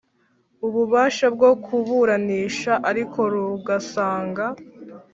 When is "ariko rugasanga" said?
2.89-4.45